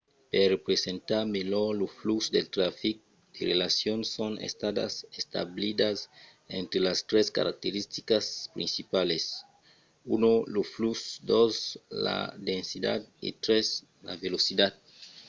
per 0.31 0.45
representar 0.55 1.21
melhor 1.37 1.67
lo 1.81 1.87
flux 1.99 2.21
del 2.35 2.47
trafic 2.55 2.97
de 3.33 3.41
relacions 3.53 4.05
son 4.17 4.33
estadas 4.49 4.93
establidas 5.21 5.97
entre 6.59 6.79
las 6.87 6.99
tres 7.09 7.27
caracteristicas 7.37 8.25
principalas: 8.55 9.25
1 10.05 10.31
lo 10.55 10.61
flux 10.75 10.97
2 11.31 11.55
la 12.05 12.17
densitat 12.49 13.01
e 13.27 13.29
3 13.45 13.67
la 14.07 14.13
velocitat 14.23 14.73